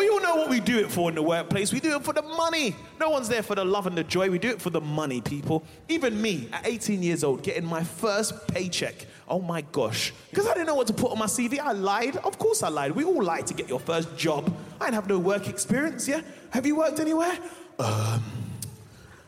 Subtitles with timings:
[0.00, 1.72] we all know what we do it for in the workplace.
[1.72, 2.74] We do it for the money.
[2.98, 4.30] No one's there for the love and the joy.
[4.30, 5.62] We do it for the money, people.
[5.88, 9.06] Even me, at 18 years old, getting my first paycheck.
[9.28, 10.14] Oh my gosh.
[10.30, 12.16] Because I didn't know what to put on my CV, I lied.
[12.16, 12.92] Of course I lied.
[12.92, 14.50] We all lie to get your first job.
[14.80, 16.22] I didn't have no work experience, yeah?
[16.50, 17.38] Have you worked anywhere?
[17.78, 18.22] Um,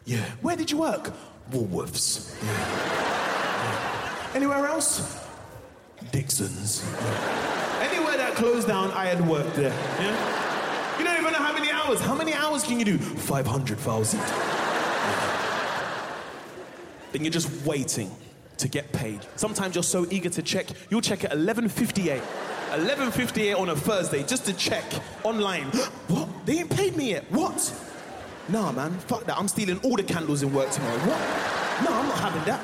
[0.06, 0.24] yeah.
[0.40, 1.12] Where did you work?
[1.50, 2.34] Woolworths.
[2.42, 2.50] Yeah.
[2.50, 4.30] Yeah.
[4.34, 5.20] Anywhere else?
[6.10, 6.82] Dixon's.
[6.82, 7.88] Yeah.
[7.92, 9.70] Anywhere that closed down, I had worked there.
[10.00, 10.42] Yeah?
[10.98, 12.00] You don't even know how many hours.
[12.00, 12.98] How many hours can you do?
[12.98, 14.20] 500,000.
[17.12, 18.10] Then you're just waiting
[18.56, 19.20] to get paid.
[19.36, 22.20] Sometimes you're so eager to check, you'll check at 11.58.
[22.70, 24.84] 11.58 on a Thursday just to check
[25.24, 25.66] online.
[26.08, 26.28] what?
[26.46, 27.30] They ain't paid me yet.
[27.30, 27.74] What?
[28.48, 29.36] Nah, man, fuck that.
[29.36, 30.98] I'm stealing all the candles in work tomorrow.
[31.00, 31.84] What?
[31.84, 32.60] No, I'm not having that.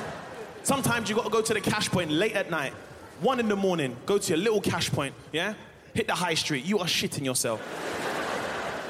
[0.63, 2.73] Sometimes you gotta go to the cash point late at night,
[3.21, 5.53] one in the morning, go to your little cash point, yeah?
[5.93, 6.65] Hit the high street.
[6.65, 7.61] You are shitting yourself.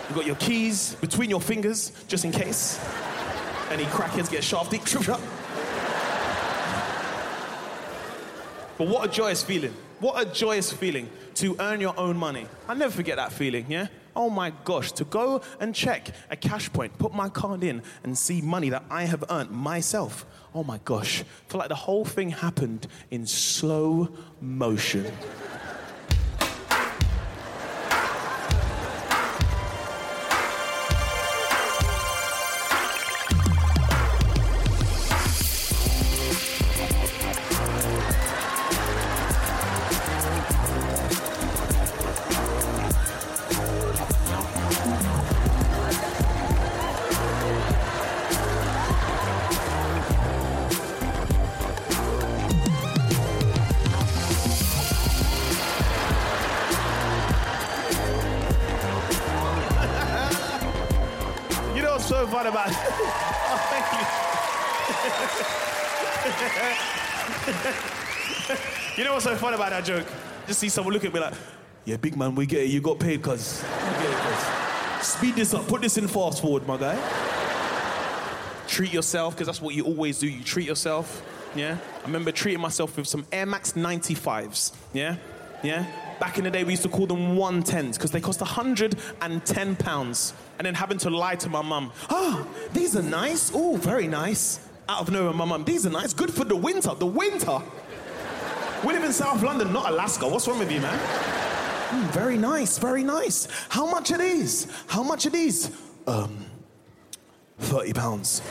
[0.10, 2.80] You got your keys between your fingers, just in case.
[3.70, 4.82] Any crackheads get shafted.
[8.78, 9.74] But what a joyous feeling.
[10.00, 12.48] What a joyous feeling to earn your own money.
[12.68, 13.88] I never forget that feeling, yeah?
[14.16, 18.18] Oh my gosh, to go and check a cash point, put my card in, and
[18.18, 20.26] see money that I have earned myself.
[20.56, 24.10] Oh my gosh, I feel like the whole thing happened in slow
[24.42, 25.06] motion.
[68.98, 69.04] you.
[69.04, 70.08] know what's so fun about that joke?
[70.48, 71.34] Just see someone look at me like,
[71.86, 72.70] yeah, big man, we get it.
[72.70, 73.64] You got paid, cuz.
[75.02, 75.68] Speed this up.
[75.68, 76.98] Put this in fast forward, my guy.
[78.68, 80.28] Treat yourself, because that's what you always do.
[80.28, 81.24] You treat yourself.
[81.56, 81.78] Yeah?
[82.04, 84.74] I remember treating myself with some Air Max 95s.
[84.94, 85.16] Yeah?
[85.64, 85.86] Yeah?
[86.20, 90.34] Back in the day, we used to call them 110s because they cost 110 pounds.
[90.58, 91.92] And then having to lie to my mum.
[92.10, 93.52] Oh, these are nice.
[93.54, 94.60] Oh, very nice.
[94.90, 96.14] Out of nowhere, my mum, these are nice.
[96.14, 96.96] Good for the winter.
[96.96, 97.62] The winter.
[98.84, 100.28] We live in South London, not Alaska.
[100.28, 100.98] What's wrong with you, man?
[101.90, 103.48] Mm, very nice, very nice.
[103.70, 104.66] How much are these?
[104.88, 105.70] How much are these?
[106.08, 106.44] Um,
[107.60, 108.42] 30 pounds.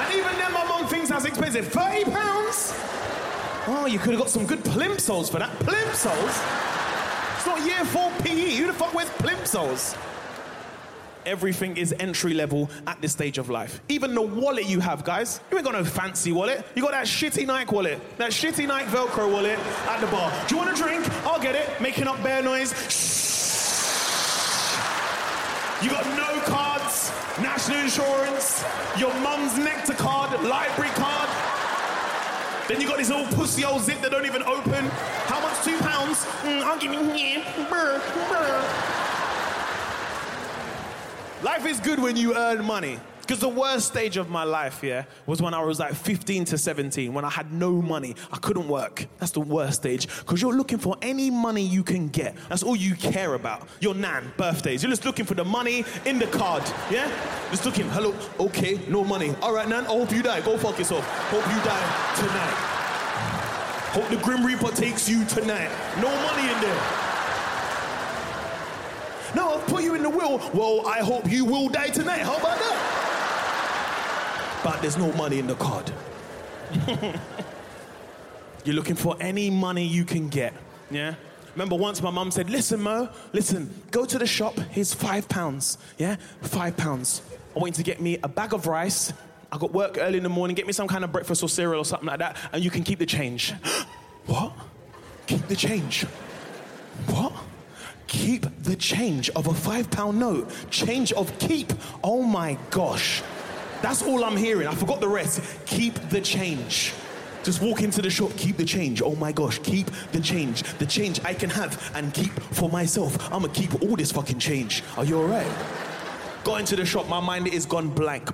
[0.00, 1.68] and even then, my mum thinks that's expensive.
[1.68, 2.74] 30 pounds?
[3.68, 5.56] Oh, you could have got some good plimsolls for that.
[5.60, 6.34] Plimsolls?
[7.36, 8.56] It's not year four PE.
[8.56, 9.96] Who the fuck wears plimsolls?
[11.26, 13.80] Everything is entry level at this stage of life.
[13.88, 15.40] Even the wallet you have, guys.
[15.50, 16.64] You ain't got no fancy wallet.
[16.76, 18.00] You got that shitty Nike wallet.
[18.16, 20.32] That shitty Nike Velcro wallet at the bar.
[20.46, 21.04] Do you want a drink?
[21.26, 21.80] I'll get it.
[21.80, 22.70] Making up bear noise.
[25.82, 27.10] You got no cards,
[27.42, 28.64] national insurance,
[28.96, 31.28] your mum's nectar card, library card.
[32.68, 34.86] Then you got this old pussy old zip that don't even open.
[35.26, 35.62] How much?
[35.64, 36.24] Two pounds?
[36.42, 37.00] Mm, I'll give you.
[37.68, 39.05] Brr, brr.
[41.42, 42.98] Life is good when you earn money.
[43.20, 46.56] Because the worst stage of my life, yeah, was when I was like 15 to
[46.56, 48.14] 17, when I had no money.
[48.32, 49.06] I couldn't work.
[49.18, 50.06] That's the worst stage.
[50.20, 52.36] Because you're looking for any money you can get.
[52.48, 53.68] That's all you care about.
[53.80, 54.82] Your nan, birthdays.
[54.82, 57.10] You're just looking for the money in the card, yeah?
[57.50, 59.34] Just looking, hello, okay, no money.
[59.42, 60.40] All right, nan, I hope you die.
[60.40, 61.04] Go fuck yourself.
[61.28, 62.76] Hope you die tonight.
[63.92, 65.70] Hope the Grim Reaper takes you tonight.
[66.00, 67.15] No money in there.
[69.66, 70.38] Put you in the will.
[70.54, 72.20] Well, I hope you will die tonight.
[72.20, 74.60] How about that?
[74.64, 75.90] But there's no money in the card.
[78.64, 80.52] You're looking for any money you can get.
[80.90, 81.14] Yeah?
[81.54, 85.78] Remember once my mum said, Listen, Mo, listen, go to the shop, here's five pounds.
[85.98, 86.16] Yeah?
[86.42, 87.22] Five pounds.
[87.54, 89.12] I want you to get me a bag of rice.
[89.50, 91.80] I got work early in the morning, get me some kind of breakfast or cereal
[91.80, 93.54] or something like that, and you can keep the change.
[94.26, 94.52] what?
[95.26, 96.04] Keep the change.
[98.16, 100.50] Keep the change of a five pound note.
[100.70, 101.70] Change of keep.
[102.02, 103.22] Oh my gosh.
[103.82, 104.66] That's all I'm hearing.
[104.66, 105.42] I forgot the rest.
[105.66, 106.94] Keep the change.
[107.44, 109.02] Just walk into the shop, keep the change.
[109.02, 110.62] Oh my gosh, keep the change.
[110.78, 113.22] The change I can have and keep for myself.
[113.30, 114.82] I'm gonna keep all this fucking change.
[114.96, 115.46] Are you alright?
[116.42, 118.30] Got into the shop, my mind is gone blank.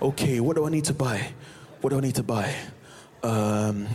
[0.00, 1.34] Okay, what do I need to buy?
[1.82, 2.54] What do I need to buy?
[3.22, 3.86] Um,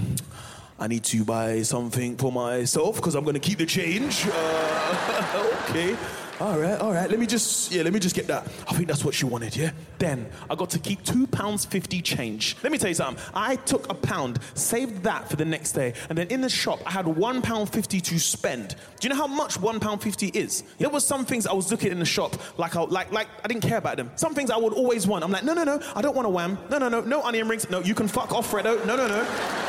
[0.79, 4.25] I need to buy something for myself because I'm gonna keep the change.
[4.31, 5.97] Uh, okay.
[6.39, 7.09] all right, all right.
[7.09, 8.47] Let me just, yeah, let me just get that.
[8.65, 9.71] I think that's what she wanted, yeah.
[9.97, 12.55] Then I got to keep two pounds fifty change.
[12.63, 13.21] Let me tell you something.
[13.33, 16.79] I took a pound, saved that for the next day, and then in the shop
[16.85, 18.77] I had one pound fifty to spend.
[19.01, 20.63] Do you know how much one pound fifty is?
[20.77, 23.49] There was some things I was looking in the shop like I like like I
[23.49, 24.11] didn't care about them.
[24.15, 25.25] Some things I would always want.
[25.25, 26.57] I'm like, no, no, no, I don't want a wham.
[26.69, 27.69] No, no, no, no onion rings.
[27.69, 28.85] No, you can fuck off, Freddo.
[28.85, 29.68] No, no, no.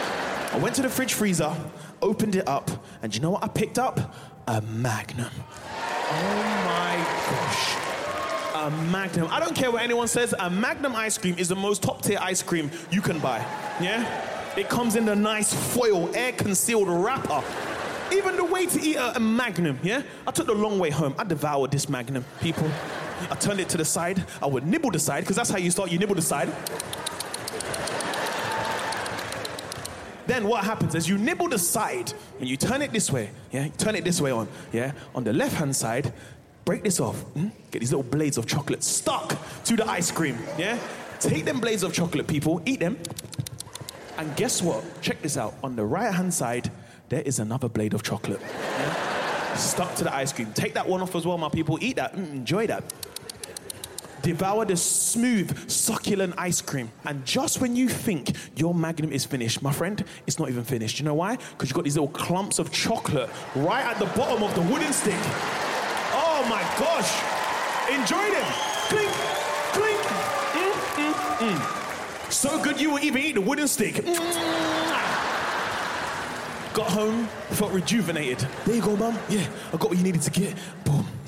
[0.53, 1.55] I went to the fridge freezer,
[2.03, 2.71] opened it up,
[3.03, 4.15] and you know what I picked up?
[4.49, 5.31] A Magnum.
[6.13, 6.97] Oh my
[7.31, 7.77] gosh.
[8.65, 9.29] A Magnum.
[9.31, 12.19] I don't care what anyone says, a Magnum ice cream is the most top tier
[12.21, 13.39] ice cream you can buy.
[13.81, 14.05] Yeah?
[14.57, 17.45] It comes in a nice foil, air concealed wrapper.
[18.13, 20.03] Even the way to eat a, a, Magnum, yeah?
[20.27, 21.15] I took the long way home.
[21.17, 22.69] I devoured this Magnum, people.
[23.31, 24.25] I turned it to the side.
[24.43, 25.93] I would nibble the side, because that's how you start.
[25.93, 26.53] You nibble the side.
[30.31, 33.67] Then what happens is you nibble the side and you turn it this way, yeah?
[33.79, 34.93] Turn it this way on, yeah?
[35.13, 36.13] On the left hand side,
[36.65, 37.25] break this off.
[37.35, 37.51] Mm?
[37.73, 40.79] Get these little blades of chocolate stuck to the ice cream, yeah?
[41.19, 42.97] Take them blades of chocolate, people, eat them.
[44.19, 44.85] And guess what?
[45.03, 45.55] Check this out.
[45.65, 46.71] On the right hand side,
[47.09, 48.41] there is another blade of chocolate.
[48.41, 49.55] Yeah?
[49.57, 50.53] Stuck to the ice cream.
[50.53, 51.77] Take that one off as well, my people.
[51.81, 52.15] Eat that.
[52.15, 52.85] Mm, enjoy that
[54.23, 56.91] devour the smooth, succulent ice cream.
[57.05, 60.99] And just when you think your magnum is finished, my friend, it's not even finished.
[60.99, 61.37] You know why?
[61.37, 64.93] Because you've got these little clumps of chocolate right at the bottom of the wooden
[64.93, 65.21] stick.
[66.13, 67.11] Oh my gosh.
[67.91, 68.47] Enjoy them.
[68.89, 69.11] Clink,
[69.73, 70.01] clink.
[70.53, 71.15] Mm, mm,
[71.51, 72.33] mm.
[72.33, 74.05] So good you will even eat the wooden stick.
[76.73, 78.39] Got home, felt rejuvenated.
[78.65, 79.19] There you go, mum.
[79.29, 80.55] Yeah, I got what you needed to get.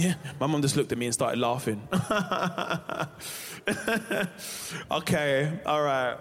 [0.02, 0.14] Yeah.
[0.40, 1.80] My mum just looked at me and started laughing.
[4.90, 6.16] okay, all right.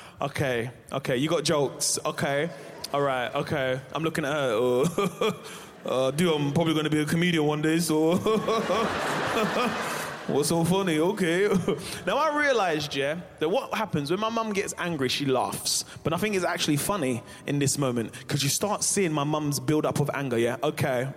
[0.20, 1.16] okay, okay.
[1.16, 2.00] You got jokes.
[2.04, 2.50] Okay,
[2.92, 3.32] all right.
[3.32, 3.80] Okay.
[3.92, 4.50] I'm looking at her.
[4.54, 5.42] Oh.
[5.86, 8.18] uh, dude, I'm probably going to be a comedian one day, so.
[10.26, 10.98] What's so funny?
[10.98, 11.48] Okay.
[12.06, 15.84] now I realized, yeah, that what happens when my mum gets angry, she laughs.
[16.02, 19.60] But I think it's actually funny in this moment because you start seeing my mum's
[19.60, 20.56] build up of anger, yeah?
[20.62, 21.08] Okay.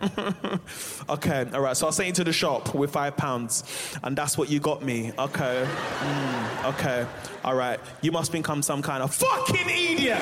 [1.09, 1.77] okay, all right.
[1.77, 3.63] So I sent you to the shop with five pounds,
[4.03, 5.13] and that's what you got me.
[5.17, 5.65] Okay.
[5.99, 7.05] Mm, okay.
[7.45, 7.79] All right.
[8.01, 10.19] You must become some kind of fucking idiot.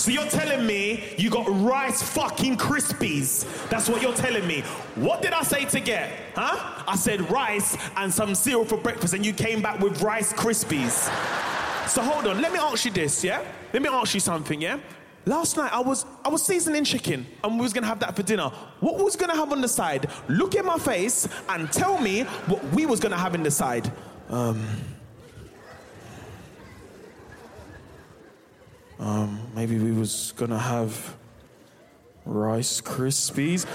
[0.00, 3.44] So you're telling me you got Rice fucking Krispies.
[3.68, 4.62] That's what you're telling me.
[4.94, 6.10] What did I say to get?
[6.34, 6.82] Huh?
[6.88, 11.10] I said rice and some cereal for breakfast, and you came back with Rice Krispies.
[11.86, 13.44] So hold on, let me ask you this, yeah?
[13.74, 14.80] Let me ask you something, yeah?
[15.26, 18.22] Last night I was I was seasoning chicken and we was gonna have that for
[18.22, 18.50] dinner.
[18.80, 20.08] What was gonna have on the side?
[20.28, 23.92] Look in my face and tell me what we was gonna have in the side.
[24.30, 24.66] Um
[29.00, 31.16] Um, maybe we was gonna have
[32.26, 33.66] Rice Krispies.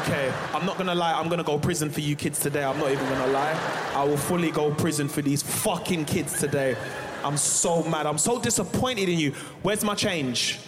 [0.00, 2.62] Okay, I'm not gonna lie, I'm gonna go prison for you kids today.
[2.62, 3.58] I'm not even gonna lie.
[3.94, 6.76] I will fully go prison for these fucking kids today.
[7.24, 8.04] I'm so mad.
[8.04, 9.30] I'm so disappointed in you.
[9.62, 10.58] Where's my change?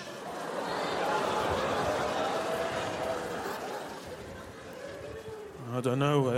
[5.75, 6.31] I don't know.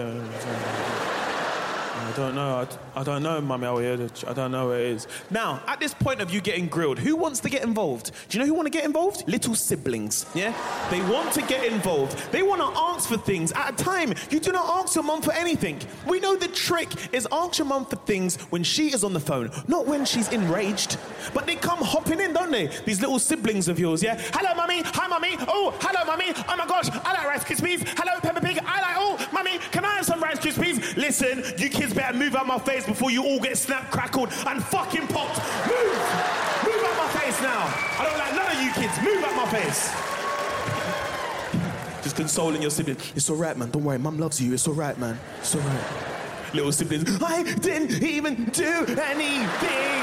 [2.08, 2.66] I don't know.
[2.94, 5.06] I, I don't know, Mummy I don't know where it is.
[5.30, 8.12] Now, at this point of you getting grilled, who wants to get involved?
[8.30, 9.28] Do you know who want to get involved?
[9.28, 10.54] Little siblings, yeah?
[10.90, 12.32] They want to get involved.
[12.32, 13.52] They want to ask for things.
[13.52, 15.80] At a time, you do not ask your mum for anything.
[16.06, 19.20] We know the trick is ask your mum for things when she is on the
[19.20, 20.96] phone, not when she's enraged.
[21.34, 22.68] But they come hopping in, don't they?
[22.86, 24.18] These little siblings of yours, yeah?
[24.32, 24.80] Hello, Mummy.
[24.82, 25.36] Hi, Mummy.
[25.46, 26.32] Oh, hello, Mummy.
[26.48, 27.86] Oh my gosh, I like Rice Krispies.
[27.98, 28.58] Hello, Peppa Pig.
[28.64, 29.27] I like, oh,
[29.72, 30.96] Can I have some Rice Krispies?
[30.96, 34.62] Listen, you kids better move out my face before you all get snapped, crackled, and
[34.62, 35.38] fucking popped.
[35.66, 35.98] Move!
[36.64, 37.64] Move out my face now.
[37.98, 38.98] I don't like none of you kids.
[39.02, 39.90] Move out my face.
[42.02, 42.96] Just consoling your sibling.
[43.14, 43.70] It's all right, man.
[43.70, 43.98] Don't worry.
[43.98, 44.52] Mum loves you.
[44.54, 45.18] It's all right, man.
[45.40, 46.54] It's all right.
[46.54, 47.22] Little siblings.
[47.22, 50.02] I didn't even do anything.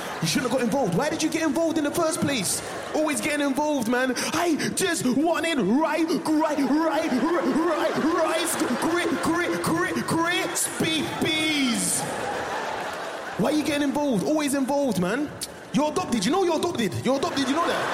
[0.22, 0.96] You shouldn't have got involved.
[0.96, 2.62] Why did you get involved in the first place?
[2.94, 4.14] Always getting involved, man.
[4.32, 12.00] I just wanted right, right, right, right, rice, grit, grit, grit, crispy bees.
[13.38, 14.24] Why are you getting involved?
[14.24, 15.30] Always involved, man.
[15.74, 16.24] You're adopted.
[16.24, 16.94] You know you're adopted.
[17.04, 17.46] You're adopted.
[17.46, 17.84] You know that.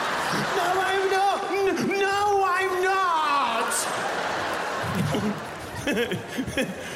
[0.57, 1.51] No, I'm not.
[1.99, 3.73] No, I'm not.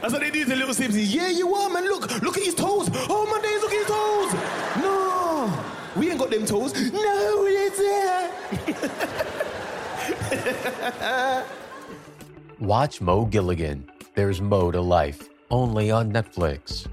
[0.00, 1.14] That's what they do to little Simpsons.
[1.14, 1.84] Yeah, you are, man.
[1.84, 2.88] Look, look at his toes.
[3.08, 4.32] Oh my days, look at his toes.
[4.82, 5.52] No,
[5.94, 6.72] we ain't got them toes.
[6.90, 8.30] No, it's it.
[12.60, 13.84] Watch Mo Gilligan.
[14.14, 16.86] There's Mo to Life, only on Netflix.